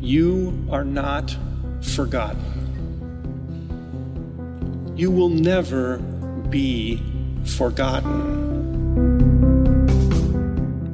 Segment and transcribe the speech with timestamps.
[0.00, 1.36] you are not
[1.82, 2.44] forgotten.
[4.96, 5.98] You will never
[6.48, 7.02] be
[7.44, 8.36] forgotten.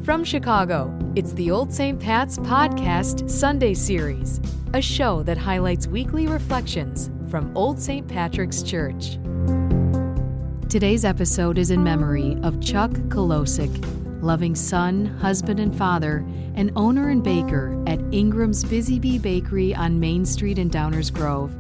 [0.05, 1.99] From Chicago, it's the Old St.
[1.99, 4.41] Pat's Podcast Sunday Series,
[4.75, 8.07] a show that highlights weekly reflections from Old St.
[8.07, 9.19] Patrick's Church.
[10.69, 16.25] Today's episode is in memory of Chuck Kalousek, loving son, husband, and father,
[16.55, 21.55] and owner and baker at Ingram's Busy Bee Bakery on Main Street in Downers Grove.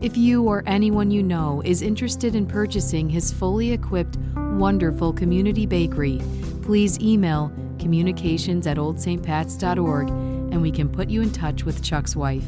[0.00, 5.66] If you or anyone you know is interested in purchasing his fully equipped, wonderful community
[5.66, 6.20] bakery,
[6.62, 12.44] please email communications at oldstpats.org and we can put you in touch with Chuck's wife.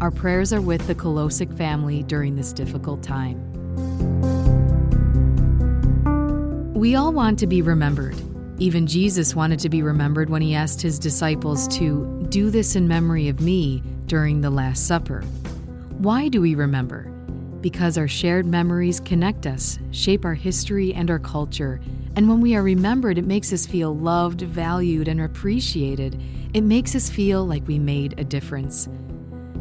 [0.00, 3.40] Our prayers are with the Kalousek family during this difficult time.
[6.74, 8.16] We all want to be remembered.
[8.62, 12.86] Even Jesus wanted to be remembered when he asked his disciples to do this in
[12.86, 15.22] memory of me during the Last Supper.
[15.98, 17.10] Why do we remember?
[17.60, 21.80] Because our shared memories connect us, shape our history and our culture,
[22.14, 26.22] and when we are remembered, it makes us feel loved, valued, and appreciated.
[26.54, 28.88] It makes us feel like we made a difference.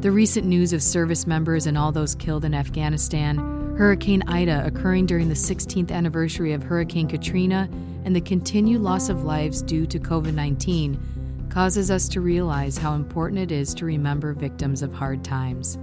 [0.01, 3.39] The recent news of service members and all those killed in Afghanistan,
[3.79, 7.67] Hurricane Ida occurring during the 16th anniversary of Hurricane Katrina,
[8.03, 12.93] and the continued loss of lives due to COVID 19 causes us to realize how
[12.93, 15.77] important it is to remember victims of hard times.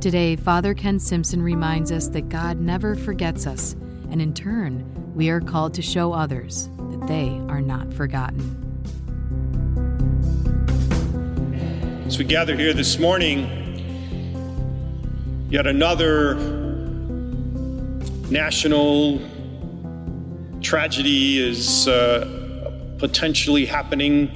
[0.00, 3.74] Today, Father Ken Simpson reminds us that God never forgets us,
[4.10, 4.84] and in turn,
[5.14, 8.66] we are called to show others that they are not forgotten.
[12.06, 13.46] As we gather here this morning,
[15.50, 16.34] yet another
[18.30, 19.20] national
[20.62, 24.30] tragedy is uh, potentially happening.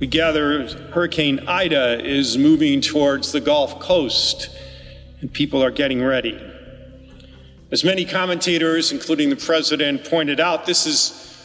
[0.00, 4.50] We gather, Hurricane Ida is moving towards the Gulf Coast,
[5.20, 6.40] and people are getting ready.
[7.70, 11.36] As many commentators, including the president, pointed out, this is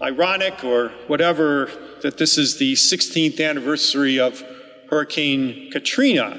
[0.00, 1.70] ironic or whatever
[2.02, 4.44] that this is the 16th anniversary of
[4.90, 6.38] Hurricane Katrina,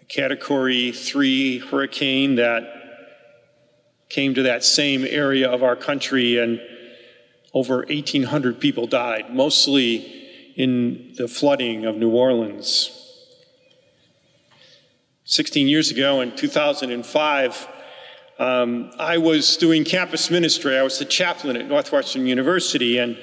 [0.00, 2.79] a Category 3 hurricane that
[4.10, 6.60] came to that same area of our country, and
[7.54, 12.96] over 1,800 people died, mostly in the flooding of New Orleans.
[15.24, 17.68] 16 years ago, in 2005,
[18.40, 20.76] um, I was doing campus ministry.
[20.76, 23.16] I was the chaplain at Northwestern University, and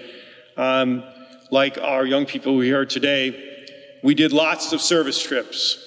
[0.55, 1.03] um,
[1.51, 3.65] like our young people here today,
[4.03, 5.83] we did lots of service trips.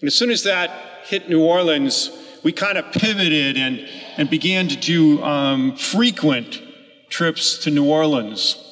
[0.00, 0.70] And as soon as that
[1.04, 2.10] hit New Orleans,
[2.42, 3.86] we kind of pivoted and,
[4.20, 6.60] and began to do um, frequent
[7.08, 8.62] trips to New Orleans.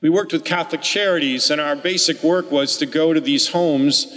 [0.00, 4.12] We worked with Catholic Charities, and our basic work was to go to these homes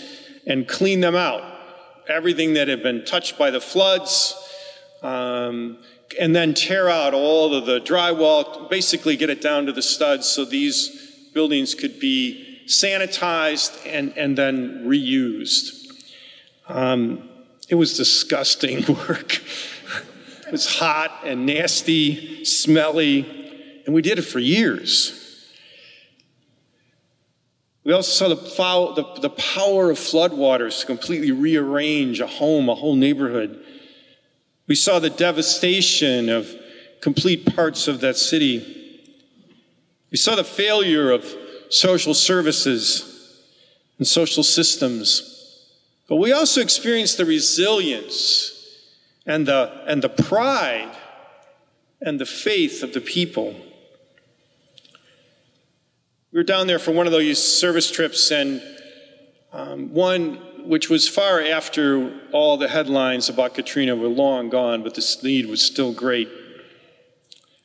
[0.48, 1.44] and clean them out.
[2.10, 4.34] Everything that had been touched by the floods,
[5.04, 5.78] um,
[6.20, 10.26] and then tear out all of the drywall, basically get it down to the studs
[10.26, 15.94] so these buildings could be sanitized and, and then reused.
[16.68, 17.30] Um,
[17.70, 19.44] it was disgusting work.
[20.52, 25.48] It was hot and nasty, smelly, and we did it for years.
[27.86, 32.76] We also saw the, the, the power of floodwaters to completely rearrange a home, a
[32.76, 33.64] whole neighborhood.
[34.68, 36.54] We saw the devastation of
[37.00, 39.00] complete parts of that city.
[40.12, 41.34] We saw the failure of
[41.70, 43.40] social services
[44.00, 45.64] and social systems.
[46.10, 48.61] But we also experienced the resilience
[49.32, 50.92] and the, and the pride
[52.02, 53.56] and the faith of the people.
[56.34, 58.62] We were down there for one of those service trips, and
[59.54, 60.36] um, one
[60.68, 65.46] which was far after all the headlines about Katrina were long gone, but the need
[65.46, 66.30] was still great.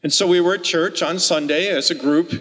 [0.04, 2.33] And so we were at church on Sunday as a group,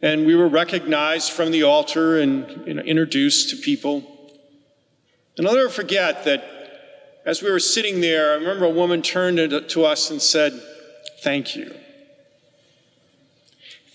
[0.00, 4.04] and we were recognized from the altar and you know, introduced to people.
[5.36, 6.55] And I'll never forget that
[7.26, 9.38] as we were sitting there, I remember a woman turned
[9.68, 10.58] to us and said,
[11.22, 11.74] Thank you.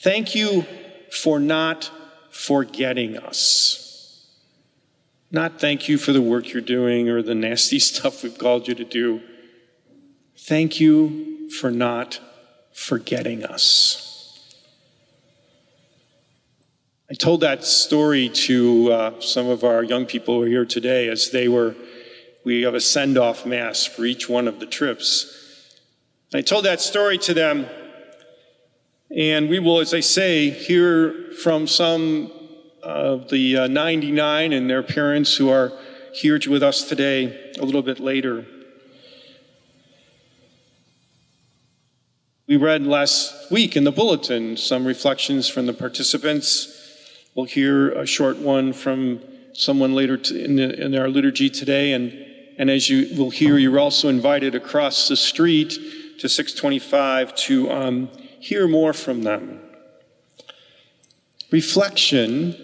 [0.01, 0.65] Thank you
[1.11, 1.89] for not
[2.29, 4.27] forgetting us.
[5.31, 8.75] Not thank you for the work you're doing or the nasty stuff we've called you
[8.75, 9.21] to do.
[10.37, 12.19] Thank you for not
[12.73, 14.09] forgetting us.
[17.09, 21.09] I told that story to uh, some of our young people who are here today
[21.09, 21.75] as they were,
[22.43, 25.77] we have a send off mass for each one of the trips.
[26.33, 27.67] I told that story to them,
[29.15, 32.31] and we will, as I say, hear from some
[32.81, 35.71] of the uh, 99 and their parents who are
[36.13, 38.45] here with us today a little bit later.
[42.47, 46.77] We read last week in the bulletin some reflections from the participants.
[47.35, 49.21] We'll hear a short one from
[49.53, 51.93] someone later in, the, in, our liturgy today.
[51.93, 52.11] And,
[52.61, 55.71] and as you will hear, you're also invited across the street
[56.19, 58.07] to 625 to um,
[58.39, 59.59] hear more from them.
[61.49, 62.55] Reflection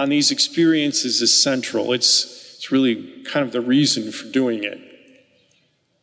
[0.00, 1.92] on these experiences is central.
[1.92, 4.80] It's, it's really kind of the reason for doing it.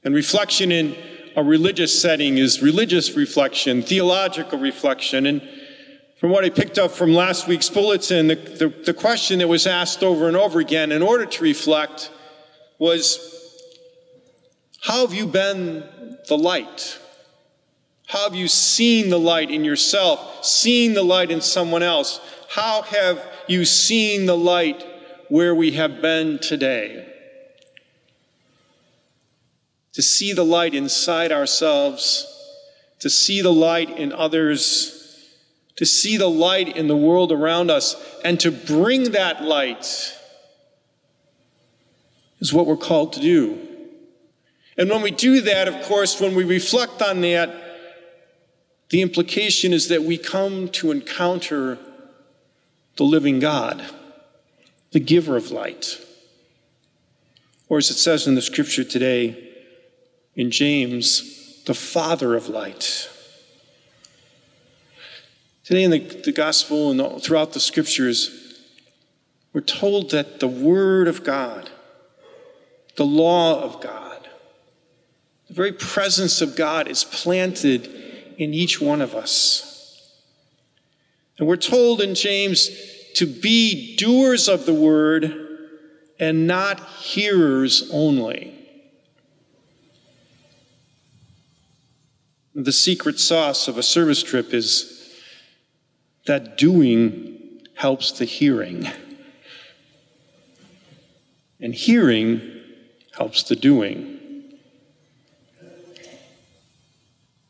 [0.05, 0.95] And reflection in
[1.35, 5.25] a religious setting is religious reflection, theological reflection.
[5.25, 5.41] And
[6.17, 9.67] from what I picked up from last week's bulletin, the, the, the, question that was
[9.67, 12.09] asked over and over again in order to reflect
[12.79, 13.19] was
[14.81, 15.83] How have you been
[16.27, 16.99] the light?
[18.07, 22.21] How have you seen the light in yourself, seen the light in someone else?
[22.49, 24.85] How have you seen the light
[25.27, 27.07] where we have been today?
[29.97, 32.27] to see the light inside ourselves,
[32.99, 35.25] to see the light in others,
[35.75, 40.15] to see the light in the world around us, and to bring that light
[42.47, 43.59] is what we're called to do.
[44.77, 47.49] And when we do that, of course, when we reflect on that,
[48.89, 51.77] the implication is that we come to encounter
[52.95, 53.83] the living God,
[54.91, 55.99] the giver of light.
[57.67, 59.51] Or as it says in the scripture today,
[60.35, 63.09] in James, the Father of light.
[65.65, 68.63] Today in the, the gospel and throughout the scriptures,
[69.51, 71.71] we're told that the Word of God,
[72.97, 74.27] the law of God,
[75.47, 77.87] the very presence of God is planted
[78.37, 80.11] in each one of us.
[81.37, 82.69] And we're told in James
[83.13, 85.45] to be doers of the word
[86.19, 88.53] and not hearers only.
[92.55, 95.15] The secret sauce of a service trip is
[96.25, 98.87] that doing helps the hearing,
[101.59, 102.56] and hearing
[103.17, 104.19] helps the doing.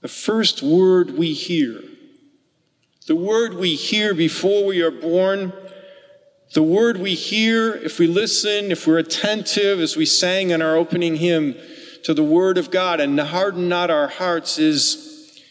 [0.01, 1.81] The first word we hear,
[3.07, 5.53] the word we hear before we are born,
[6.53, 10.75] the word we hear if we listen, if we're attentive, as we sang in our
[10.75, 11.55] opening hymn,
[12.03, 15.41] to the Word of God and harden not our hearts is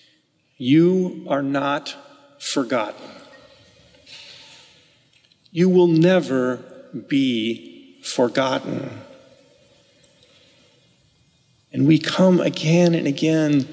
[0.57, 1.95] you are not
[2.39, 3.11] forgotten.
[5.51, 6.65] You will never
[7.09, 9.06] be forgotten.
[11.77, 13.69] And we come again and again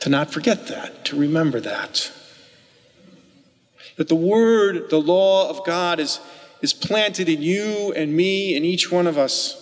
[0.00, 2.10] to not forget that, to remember that.
[3.96, 6.20] That the Word, the law of God, is,
[6.62, 9.60] is planted in you and me and each one of us.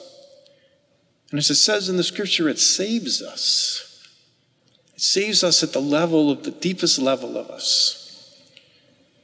[1.30, 4.06] And as it says in the scripture, it saves us.
[4.94, 8.40] It saves us at the level of the deepest level of us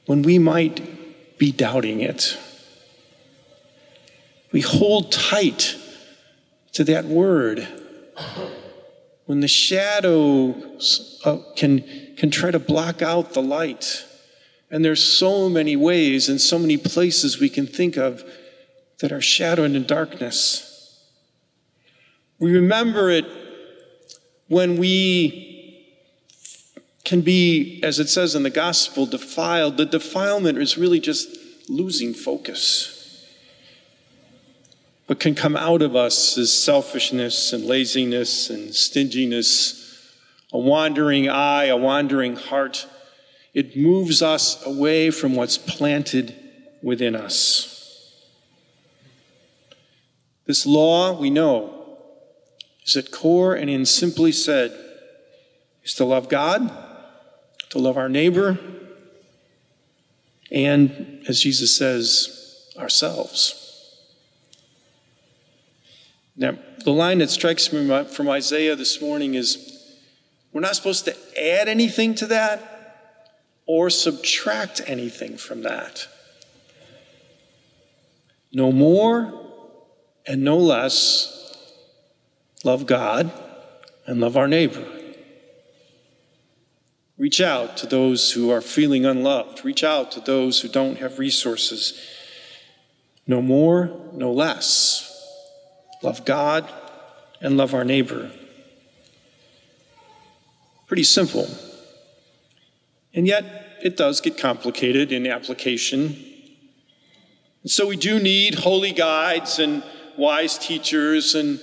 [0.06, 2.37] when we might be doubting it.
[4.50, 5.76] We hold tight
[6.72, 7.78] to that word.
[9.26, 11.85] When the shadows uh, can,
[12.17, 14.05] can try to block out the light,
[14.70, 18.25] and there's so many ways and so many places we can think of
[19.00, 21.05] that are shadowed in darkness.
[22.39, 23.27] We remember it
[24.48, 25.48] when we
[27.05, 29.77] can be, as it says in the gospel, defiled.
[29.77, 31.29] The defilement is really just
[31.69, 32.97] losing focus.
[35.08, 40.15] What can come out of us is selfishness and laziness and stinginess,
[40.53, 42.86] a wandering eye, a wandering heart.
[43.55, 46.34] It moves us away from what's planted
[46.82, 48.15] within us.
[50.44, 51.96] This law, we know,
[52.84, 54.79] is at core and in simply said
[55.84, 56.70] is to love God,
[57.70, 58.58] to love our neighbor,
[60.50, 63.68] and as Jesus says, ourselves.
[66.39, 69.97] Now, the line that strikes me from Isaiah this morning is
[70.53, 73.35] we're not supposed to add anything to that
[73.67, 76.09] or subtract anything from that.
[78.53, 79.35] No more
[80.27, 81.39] and no less
[82.65, 83.31] love God,
[84.07, 84.85] and love our neighbor.
[87.17, 89.65] Reach out to those who are feeling unloved.
[89.65, 92.01] Reach out to those who don't have resources.
[93.27, 95.07] No more, no less.
[96.02, 96.69] Love God
[97.40, 98.31] and love our neighbor.
[100.86, 101.48] Pretty simple.
[103.14, 106.24] And yet, it does get complicated in application.
[107.67, 109.82] So we do need holy guides and
[110.17, 111.60] wise teachers and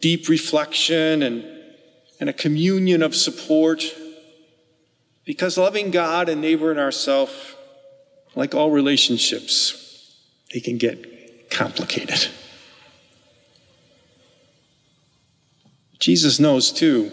[0.00, 1.44] deep reflection and,
[2.20, 3.84] and a communion of support.
[5.24, 7.32] Because loving God and neighbor and ourselves,
[8.34, 10.14] like all relationships,
[10.52, 12.28] they can get complicated.
[15.98, 17.10] Jesus knows too.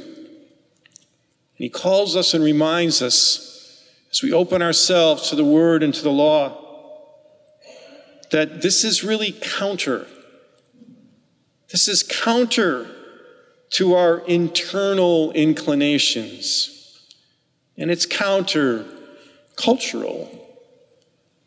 [1.58, 5.94] And he calls us and reminds us as we open ourselves to the Word and
[5.94, 6.62] to the law
[8.32, 10.08] that this is really counter.
[11.72, 12.88] This is counter
[13.72, 17.01] to our internal inclinations.
[17.77, 18.86] And it's counter
[19.56, 20.30] cultural,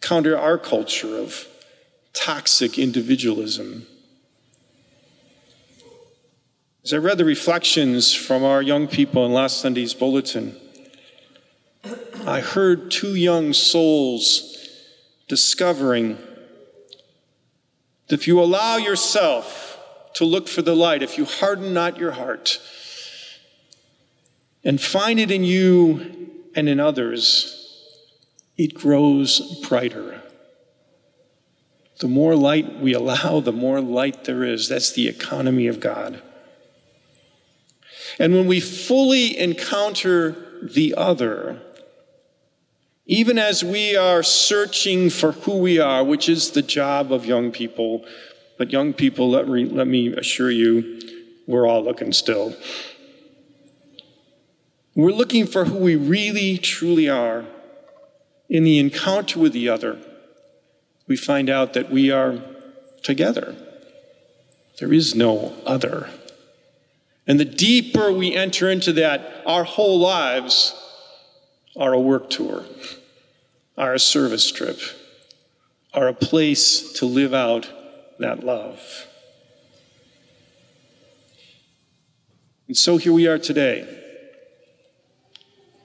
[0.00, 1.46] counter our culture of
[2.12, 3.86] toxic individualism.
[6.88, 10.56] As I read the reflections from our young people in last Sunday's bulletin,
[12.26, 14.56] I heard two young souls
[15.28, 16.16] discovering
[18.06, 19.78] that if you allow yourself
[20.14, 22.58] to look for the light, if you harden not your heart
[24.64, 27.84] and find it in you and in others,
[28.56, 30.22] it grows brighter.
[31.98, 34.70] The more light we allow, the more light there is.
[34.70, 36.22] That's the economy of God.
[38.18, 41.60] And when we fully encounter the other,
[43.06, 47.50] even as we are searching for who we are, which is the job of young
[47.50, 48.04] people,
[48.58, 51.00] but young people, let me, let me assure you,
[51.46, 52.54] we're all looking still.
[54.94, 57.44] We're looking for who we really, truly are.
[58.50, 59.98] In the encounter with the other,
[61.06, 62.42] we find out that we are
[63.02, 63.54] together.
[64.80, 66.10] There is no other.
[67.28, 70.74] And the deeper we enter into that, our whole lives
[71.76, 72.64] are a work tour,
[73.76, 74.80] are a service trip,
[75.92, 77.68] are a place to live out
[78.18, 79.06] that love.
[82.66, 83.86] And so here we are today.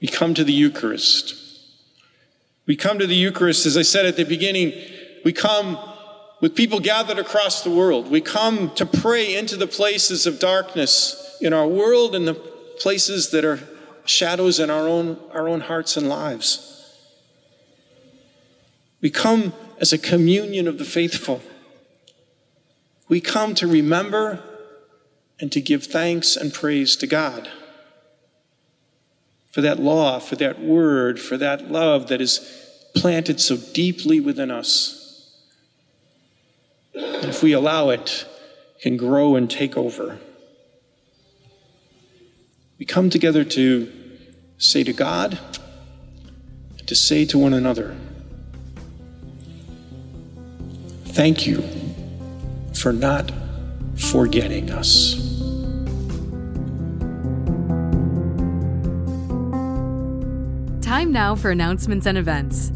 [0.02, 1.36] We come to the Eucharist.
[2.66, 4.74] We come to the Eucharist, as I said at the beginning,
[5.26, 5.78] we come
[6.40, 8.10] with people gathered across the world.
[8.10, 13.32] We come to pray into the places of darkness in our world and the places
[13.32, 13.60] that are
[14.06, 16.70] shadows in our own, our own hearts and lives.
[19.02, 21.42] We come as a communion of the faithful.
[23.10, 24.42] We come to remember
[25.38, 27.50] and to give thanks and praise to God
[29.52, 32.40] for that law, for that word, for that love that is
[32.96, 35.30] planted so deeply within us.
[36.96, 38.26] And if we allow it,
[38.78, 40.20] it can grow and take over.
[42.84, 43.90] We come together to
[44.58, 45.40] say to God,
[46.86, 47.96] to say to one another,
[51.06, 51.64] Thank you
[52.74, 53.32] for not
[53.96, 55.14] forgetting us.
[60.82, 62.74] Time now for announcements and events.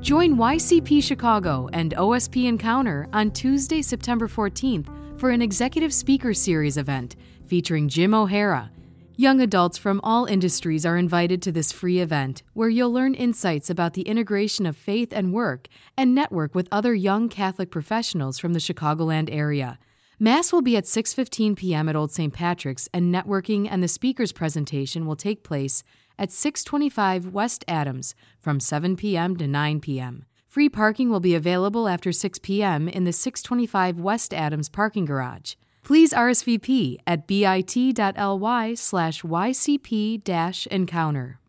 [0.00, 4.86] Join YCP Chicago and OSP Encounter on Tuesday, September 14th
[5.18, 7.16] for an Executive Speaker Series event
[7.48, 8.70] featuring Jim O'Hara
[9.16, 13.68] Young adults from all industries are invited to this free event where you'll learn insights
[13.68, 18.54] about the integration of faith and work and network with other young Catholic professionals from
[18.54, 19.78] the Chicagoland area.
[20.18, 21.90] Mass will be at 6:15 p.m.
[21.90, 22.32] at Old St.
[22.32, 25.82] Patrick's and networking and the speaker's presentation will take place
[26.18, 29.36] at 625 West Adams from 7 p.m.
[29.36, 30.24] to 9 p.m.
[30.46, 32.88] Free parking will be available after 6 p.m.
[32.88, 35.54] in the 625 West Adams parking garage.
[35.84, 41.40] Please RSVP at bit.ly slash YCP encounter.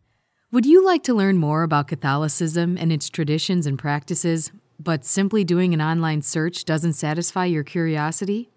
[0.50, 4.50] Would you like to learn more about Catholicism and its traditions and practices,
[4.80, 8.50] but simply doing an online search doesn't satisfy your curiosity?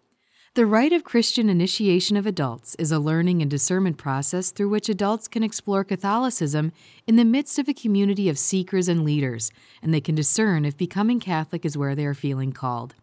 [0.55, 4.89] The Rite of Christian Initiation of Adults is a learning and discernment process through which
[4.89, 6.71] adults can explore Catholicism
[7.05, 9.51] in the midst of a community of seekers and leaders,
[9.83, 12.95] and they can discern if becoming Catholic is where they are feeling called.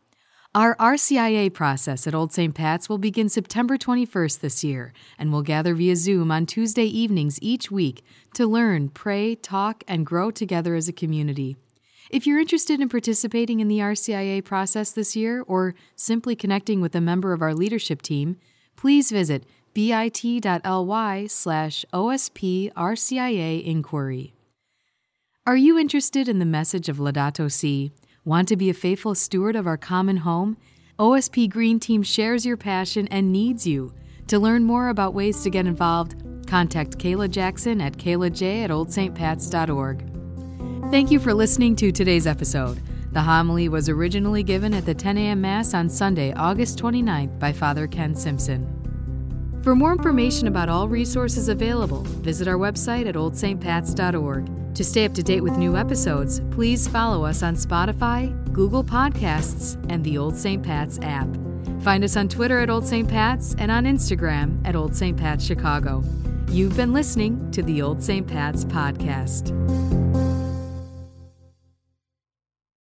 [0.57, 2.55] Our RCIA process at Old St.
[2.55, 7.41] Pat's will begin September 21st this year, and we'll gather via Zoom on Tuesday evenings
[7.43, 11.57] each week to learn, pray, talk, and grow together as a community.
[12.09, 16.95] If you're interested in participating in the RCIA process this year or simply connecting with
[16.95, 18.37] a member of our leadership team,
[18.77, 19.43] please visit
[19.73, 24.35] bit.ly slash OSP RCIA inquiry.
[25.49, 27.91] Are you interested in the message of Laudato Si'?
[28.27, 30.57] Want to be a faithful steward of our common home?
[30.99, 33.93] OSP Green Team shares your passion and needs you.
[34.29, 36.15] To learn more about ways to get involved,
[36.47, 40.91] contact Kayla Jackson at kaylaj at oldstpats.org.
[40.91, 42.81] Thank you for listening to today's episode.
[43.13, 45.43] The homily was originally given at the 10 a.m.
[45.43, 48.84] Mass on Sunday, August 29th by Father Ken Simpson.
[49.65, 54.75] For more information about all resources available, visit our website at oldstpats.org.
[54.75, 59.83] To stay up to date with new episodes, please follow us on Spotify, Google Podcasts,
[59.89, 60.63] and the Old St.
[60.63, 61.29] Pat's app.
[61.81, 63.09] Find us on Twitter at Old St.
[63.09, 65.17] Pat's and on Instagram at Old St.
[65.17, 66.05] Pat's Chicago.
[66.51, 68.27] You've been listening to the Old St.
[68.27, 70.04] Pat's podcast.